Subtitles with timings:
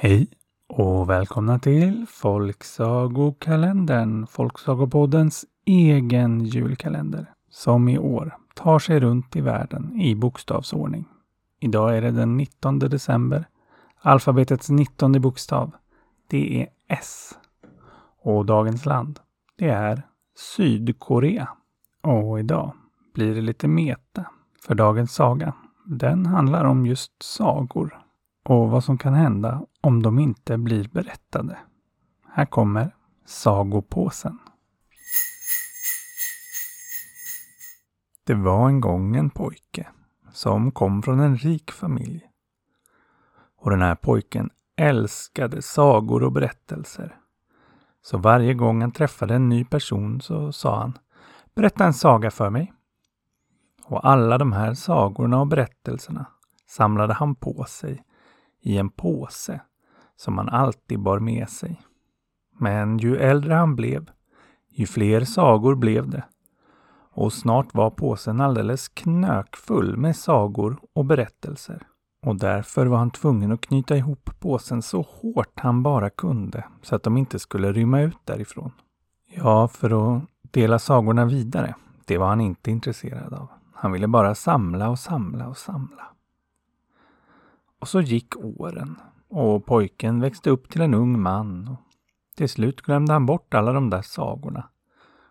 [0.00, 0.28] Hej
[0.68, 10.00] och välkomna till Folksagokalendern, Folksagopoddens egen julkalender, som i år tar sig runt i världen
[10.00, 11.04] i bokstavsordning.
[11.60, 13.48] Idag är det den 19 december.
[14.00, 15.70] Alfabetets 19 bokstav,
[16.26, 17.38] det är S.
[18.22, 19.20] Och dagens land,
[19.56, 20.02] det är
[20.36, 21.48] Sydkorea.
[22.02, 22.72] Och idag
[23.14, 24.24] blir det lite meta,
[24.66, 25.52] för dagens saga,
[25.86, 28.07] den handlar om just sagor
[28.48, 31.58] och vad som kan hända om de inte blir berättade.
[32.32, 32.94] Här kommer
[33.26, 34.38] Sagopåsen.
[38.24, 39.88] Det var en gång en pojke
[40.32, 42.30] som kom från en rik familj.
[43.56, 47.16] Och den här pojken älskade sagor och berättelser.
[48.02, 50.98] Så varje gång han träffade en ny person så sa han
[51.54, 52.72] Berätta en saga för mig.
[53.84, 56.26] Och alla de här sagorna och berättelserna
[56.66, 58.04] samlade han på sig
[58.60, 59.60] i en påse
[60.16, 61.82] som han alltid bar med sig.
[62.58, 64.10] Men ju äldre han blev,
[64.70, 66.24] ju fler sagor blev det.
[67.10, 71.86] Och snart var påsen alldeles knökfull med sagor och berättelser.
[72.22, 76.96] Och därför var han tvungen att knyta ihop påsen så hårt han bara kunde så
[76.96, 78.72] att de inte skulle rymma ut därifrån.
[79.34, 81.74] Ja, för att dela sagorna vidare,
[82.06, 83.48] det var han inte intresserad av.
[83.74, 86.08] Han ville bara samla och samla och samla.
[87.80, 88.96] Och så gick åren
[89.28, 91.68] och pojken växte upp till en ung man.
[91.68, 91.78] Och
[92.36, 94.68] till slut glömde han bort alla de där sagorna.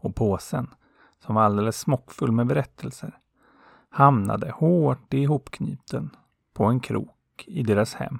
[0.00, 0.74] Och påsen,
[1.18, 3.18] som var alldeles smockfull med berättelser,
[3.90, 6.16] hamnade hårt ihopknuten
[6.52, 8.18] på en krok i deras hem.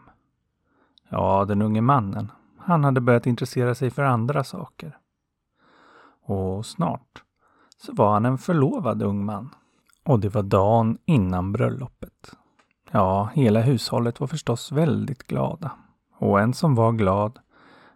[1.09, 4.99] Ja, den unge mannen, han hade börjat intressera sig för andra saker.
[6.23, 7.23] Och snart
[7.77, 9.55] så var han en förlovad ung man.
[10.05, 12.37] Och det var dagen innan bröllopet.
[12.91, 15.71] Ja, hela hushållet var förstås väldigt glada.
[16.19, 17.39] Och en som var glad,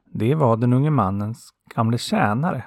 [0.04, 2.64] det var den unge mannens gamle tjänare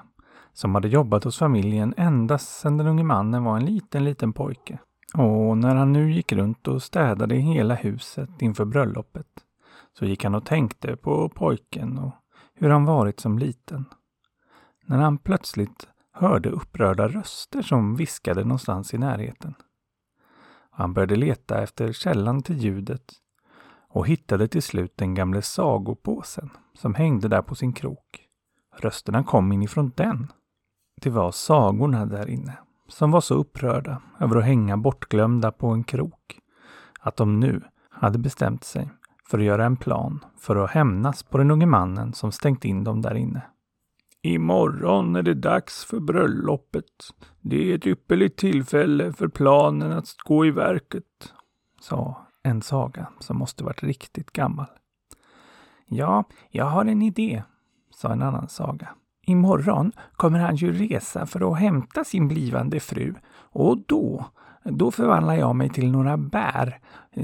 [0.54, 4.78] som hade jobbat hos familjen ända sedan den unge mannen var en liten, liten pojke.
[5.14, 9.28] Och när han nu gick runt och städade hela huset inför bröllopet
[10.00, 12.12] så gick han och tänkte på pojken och
[12.54, 13.86] hur han varit som liten.
[14.86, 19.54] När han plötsligt hörde upprörda röster som viskade någonstans i närheten.
[20.76, 23.14] Han började leta efter källan till ljudet
[23.90, 28.28] och hittade till slut den gamle sagopåsen som hängde där på sin krok.
[28.78, 30.32] Rösterna kom inifrån den.
[31.02, 35.84] Det var sagorna där inne som var så upprörda över att hänga bortglömda på en
[35.84, 36.40] krok
[37.00, 38.90] att de nu hade bestämt sig
[39.30, 42.84] för att göra en plan för att hämnas på den unge mannen som stängt in
[42.84, 43.42] dem där inne.
[44.26, 46.84] Imorgon är det dags för bröllopet.
[47.42, 51.34] Det är ett ypperligt tillfälle för planen att gå i verket,
[51.82, 54.66] sa en saga som måste varit riktigt gammal.
[55.88, 57.44] Ja, jag har en idé,
[57.90, 58.90] sa en annan saga.
[59.22, 64.26] Imorgon kommer han ju resa för att hämta sin blivande fru och då,
[64.64, 66.80] då förvandlar jag mig till några bär,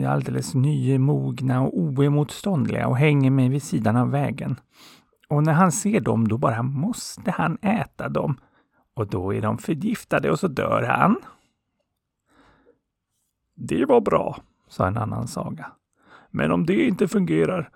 [0.08, 4.56] alldeles nymogna och oemotståndliga och hänger mig vid sidan av vägen.
[5.32, 8.38] Och när han ser dem, då bara måste han äta dem.
[8.94, 11.16] Och då är de förgiftade och så dör han.
[13.56, 14.38] Det var bra,
[14.68, 15.72] sa en annan saga.
[16.32, 17.70] Men om det inte fungerar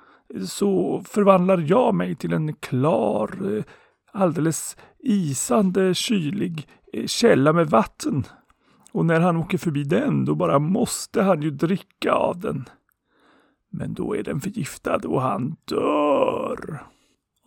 [0.47, 3.63] så förvandlar jag mig till en klar, eh,
[4.11, 8.23] alldeles isande kylig eh, källa med vatten.
[8.91, 12.65] Och när han åker förbi den, då bara måste han ju dricka av den.
[13.69, 16.85] Men då är den förgiftad och han dör.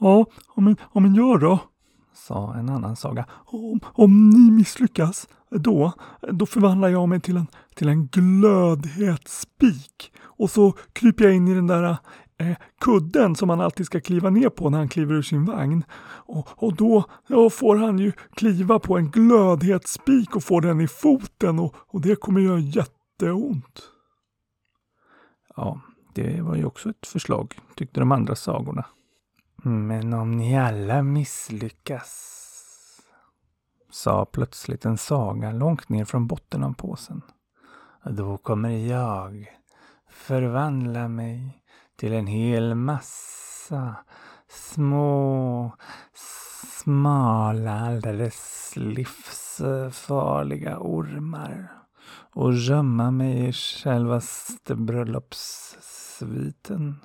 [0.01, 0.27] Ja,
[0.57, 1.59] men, ja, men gör då,
[2.15, 3.27] sa en annan saga.
[3.31, 5.93] Om, om ni misslyckas, då,
[6.33, 10.13] då förvandlar jag mig till en, till en glödhet spik.
[10.21, 11.97] Och så kryper jag in i den där
[12.39, 15.85] eh, kudden som han alltid ska kliva ner på när han kliver ur sin vagn.
[16.01, 20.81] Och, och då ja, får han ju kliva på en glödhet spik och få den
[20.81, 23.83] i foten och, och det kommer göra jätteont.
[25.57, 25.81] Ja,
[26.15, 28.85] det var ju också ett förslag, tyckte de andra sagorna.
[29.63, 32.35] Men om ni alla misslyckas,
[33.91, 37.23] sa plötsligt en saga långt ner från botten av påsen.
[38.05, 39.47] Då kommer jag
[40.11, 41.63] förvandla mig
[41.97, 43.95] till en hel massa
[44.49, 45.73] små,
[46.83, 51.73] smala, alldeles livsfarliga ormar
[52.33, 56.97] och gömma mig i självaste bröllopssviten.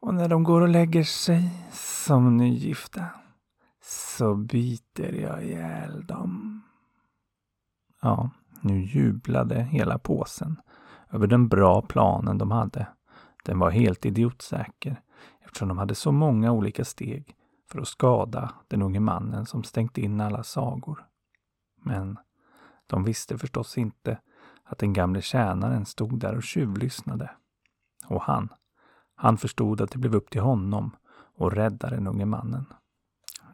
[0.00, 3.04] Och när de går och lägger sig som nygifta
[3.82, 6.62] så biter jag ihjäl dem.
[8.02, 8.30] Ja,
[8.60, 10.60] nu jublade hela påsen
[11.10, 12.88] över den bra planen de hade
[13.44, 15.02] Den var helt idiotsäker
[15.40, 17.36] eftersom de hade så många olika steg
[17.70, 21.06] för att skada den unge mannen som stängt in alla sagor.
[21.82, 22.18] Men
[22.86, 24.18] de visste förstås inte
[24.64, 27.30] att den gamle tjänaren stod där och tjuvlyssnade.
[28.06, 28.48] Och han,
[29.20, 30.96] han förstod att det blev upp till honom
[31.36, 32.66] och rädda den unge mannen.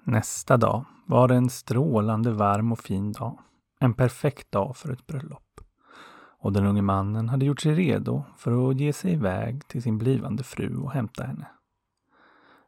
[0.05, 3.39] Nästa dag var det en strålande varm och fin dag.
[3.81, 5.61] En perfekt dag för ett bröllop.
[6.39, 9.99] Och den unge mannen hade gjort sig redo för att ge sig iväg till sin
[9.99, 11.47] blivande fru och hämta henne.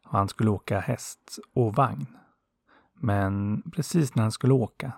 [0.06, 2.06] Och han skulle åka häst och vagn.
[2.94, 4.92] Men precis när han skulle åka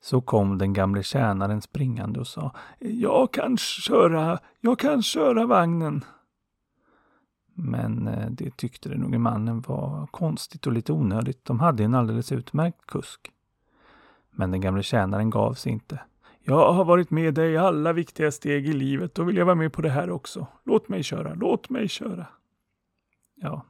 [0.00, 6.04] så kom den gamle tjänaren springande och sa Jag kan köra, jag kan köra vagnen.
[7.54, 11.44] Men eh, det tyckte den unge mannen var konstigt och lite onödigt.
[11.44, 13.32] De hade en alldeles utmärkt kusk.
[14.30, 16.00] Men den gamle tjänaren gav sig inte.
[16.42, 19.14] Jag har varit med dig i alla viktiga steg i livet.
[19.14, 20.46] Då vill jag vara med på det här också.
[20.64, 22.26] Låt mig köra, låt mig köra.
[23.34, 23.64] Ja,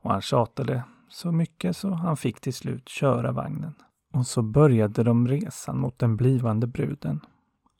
[0.00, 3.74] och han tjatade så mycket så han fick till slut köra vagnen.
[4.12, 7.20] Och så började de resan mot den blivande bruden.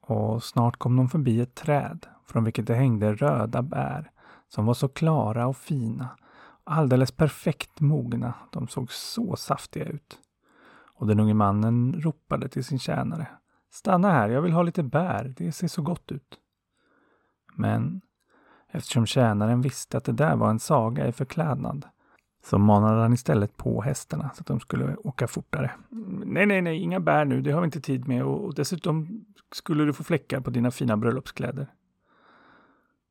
[0.00, 4.10] Och snart kom de förbi ett träd från vilket det hängde röda bär
[4.48, 6.08] som var så klara och fina.
[6.64, 8.34] Alldeles perfekt mogna.
[8.50, 10.18] De såg så saftiga ut.
[10.94, 13.26] Och den unge mannen ropade till sin tjänare.
[13.70, 15.34] Stanna här, jag vill ha lite bär.
[15.36, 16.38] Det ser så gott ut.
[17.54, 18.00] Men
[18.68, 21.86] eftersom tjänaren visste att det där var en saga i förklädnad
[22.44, 25.70] så manade han istället på hästarna så att de skulle åka fortare.
[26.24, 29.84] Nej, nej, nej, inga bär nu, det har vi inte tid med och dessutom skulle
[29.84, 31.66] du få fläckar på dina fina bröllopskläder.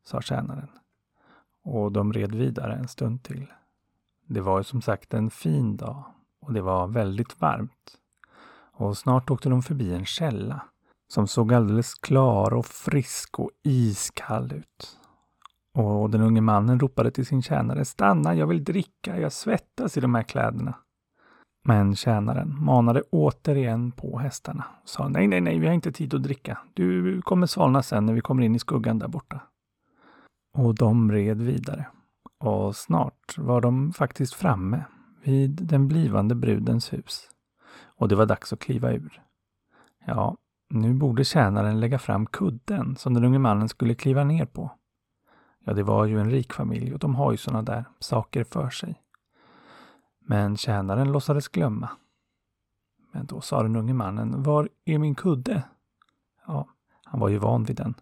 [0.03, 0.67] Sa tjänaren.
[1.69, 3.45] Och de red vidare en stund till.
[4.25, 6.03] Det var ju som sagt en fin dag
[6.41, 7.97] och det var väldigt varmt.
[8.73, 10.61] Och snart åkte de förbi en källa
[11.07, 14.97] som såg alldeles klar och frisk och iskall ut.
[15.73, 19.99] Och den unge mannen ropade till sin tjänare Stanna, jag vill dricka, jag svettas i
[19.99, 20.75] de här kläderna.
[21.63, 26.13] Men tjänaren manade återigen på hästarna och sa Nej, nej, nej, vi har inte tid
[26.13, 26.57] att dricka.
[26.73, 29.41] Du kommer svalna sen när vi kommer in i skuggan där borta.
[30.57, 31.87] Och de red vidare.
[32.37, 34.83] Och snart var de faktiskt framme
[35.23, 37.29] vid den blivande brudens hus.
[37.85, 39.23] Och det var dags att kliva ur.
[40.05, 40.37] Ja,
[40.69, 44.71] nu borde tjänaren lägga fram kudden som den unge mannen skulle kliva ner på.
[45.65, 48.69] Ja, det var ju en rik familj och de har ju sådana där saker för
[48.69, 49.01] sig.
[50.19, 51.89] Men tjänaren låtsades glömma.
[53.11, 55.63] Men då sa den unge mannen, var är min kudde?
[56.47, 56.67] Ja,
[57.03, 57.93] han var ju van vid den.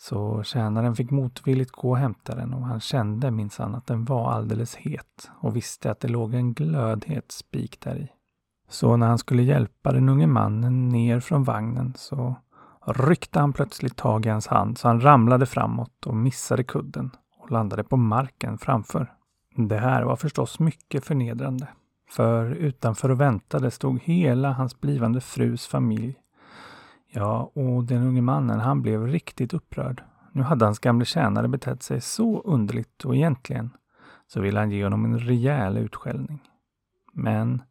[0.00, 4.32] Så tjänaren fick motvilligt gå och hämta den och han kände minsann att den var
[4.32, 8.08] alldeles het och visste att det låg en glödhet spik där i.
[8.68, 12.34] Så när han skulle hjälpa den unge mannen ner från vagnen så
[12.86, 17.50] ryckte han plötsligt tag i hans hand så han ramlade framåt och missade kudden och
[17.50, 19.12] landade på marken framför.
[19.56, 21.68] Det här var förstås mycket förnedrande.
[22.10, 26.16] För utanför och väntade stod hela hans blivande frus familj.
[27.10, 30.04] Ja, och den unge mannen han blev riktigt upprörd.
[30.32, 33.70] Nu hade hans gamle tjänare betett sig så underligt och egentligen
[34.26, 36.40] så ville han ge honom en rejäl utskällning.
[37.12, 37.62] Men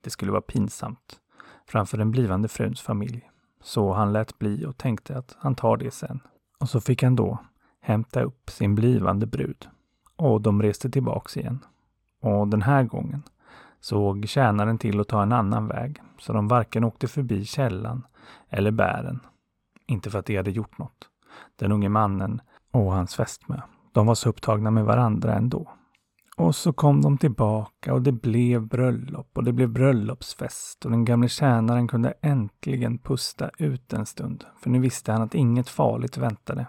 [0.00, 1.20] det skulle vara pinsamt
[1.66, 3.30] framför den blivande fruns familj.
[3.62, 6.20] Så han lät bli och tänkte att han tar det sen.
[6.60, 7.38] Och så fick han då
[7.80, 9.68] hämta upp sin blivande brud.
[10.16, 11.64] Och de reste tillbaks igen.
[12.20, 13.22] Och den här gången
[13.84, 18.06] såg tjänaren till att ta en annan väg, så de varken åkte förbi källan
[18.48, 19.20] eller bären.
[19.86, 21.08] Inte för att de hade gjort något.
[21.56, 23.60] Den unge mannen och hans fästmö,
[23.92, 25.70] de var så upptagna med varandra ändå.
[26.36, 31.04] Och så kom de tillbaka och det blev bröllop och det blev bröllopsfest och den
[31.04, 34.44] gamle tjänaren kunde äntligen pusta ut en stund.
[34.60, 36.66] För nu visste han att inget farligt väntade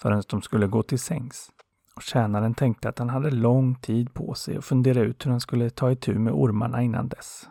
[0.00, 1.50] förrän de skulle gå till sängs.
[1.96, 5.40] Och tjänaren tänkte att han hade lång tid på sig att fundera ut hur han
[5.40, 7.48] skulle ta itu med ormarna innan dess.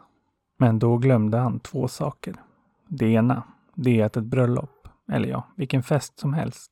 [0.57, 2.35] Men då glömde han två saker.
[2.87, 3.43] Det ena,
[3.75, 6.71] det är att ett bröllop, eller ja, vilken fest som helst,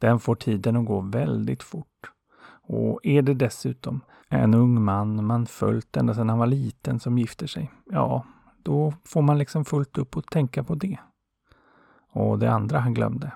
[0.00, 2.12] den får tiden att gå väldigt fort.
[2.62, 7.18] Och är det dessutom en ung man man följt ända sedan han var liten som
[7.18, 8.24] gifter sig, ja,
[8.62, 10.98] då får man liksom fullt upp att tänka på det.
[12.12, 13.32] Och det andra han glömde,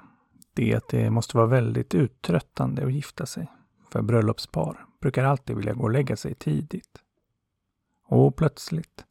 [0.54, 3.48] det är att det måste vara väldigt uttröttande att gifta sig.
[3.94, 6.98] För bröllopspar brukar alltid vilja gå och lägga sig tidigt.
[8.04, 9.04] Och plötsligt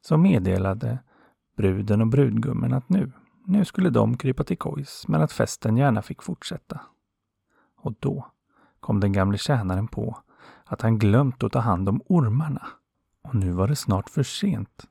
[0.00, 0.98] så meddelade
[1.56, 3.12] bruden och brudgummen att nu,
[3.44, 6.80] nu skulle de krypa till kojs men att festen gärna fick fortsätta.
[7.76, 8.26] Och då
[8.80, 10.18] kom den gamle tjänaren på
[10.64, 12.66] att han glömt att ta hand om ormarna.
[13.22, 14.86] Och nu var det snart för sent.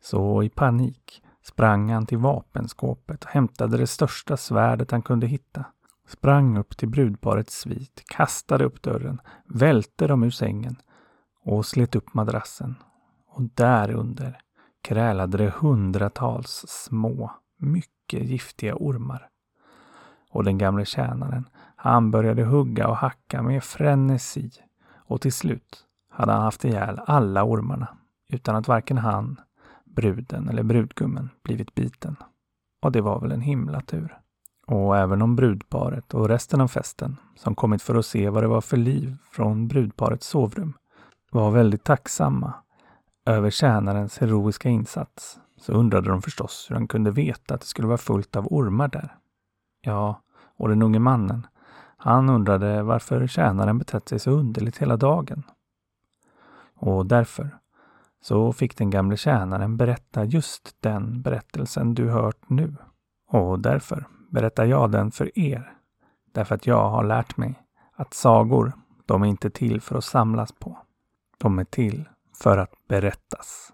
[0.00, 5.64] Så i panik sprang han till vapenskåpet och hämtade det största svärdet han kunde hitta
[6.06, 10.76] sprang upp till brudparets svit, kastade upp dörren, välte dem ur sängen
[11.44, 12.74] och slet upp madrassen.
[13.26, 14.38] Och därunder
[14.82, 19.28] krälade det hundratals små, mycket giftiga ormar.
[20.30, 24.50] Och den gamle tjänaren, han började hugga och hacka med frenesi
[24.92, 27.88] och till slut hade han haft ihjäl alla ormarna
[28.28, 29.40] utan att varken han,
[29.84, 32.16] bruden eller brudgummen blivit biten.
[32.82, 34.18] Och det var väl en himla tur.
[34.66, 38.48] Och även om brudparet och resten av festen, som kommit för att se vad det
[38.48, 40.72] var för liv från brudparets sovrum,
[41.30, 42.54] var väldigt tacksamma
[43.26, 47.88] över tjänarens heroiska insats, så undrade de förstås hur han kunde veta att det skulle
[47.88, 49.16] vara fullt av ormar där.
[49.80, 50.20] Ja,
[50.56, 51.46] och den unge mannen,
[51.96, 55.42] han undrade varför tjänaren betett sig så underligt hela dagen.
[56.76, 57.58] Och därför
[58.22, 62.76] så fick den gamle tjänaren berätta just den berättelsen du hört nu.
[63.28, 65.72] Och därför berättar jag den för er.
[66.32, 67.54] Därför att jag har lärt mig
[67.92, 68.72] att sagor,
[69.06, 70.78] de är inte till för att samlas på.
[71.38, 72.08] De är till
[72.42, 73.72] för att berättas.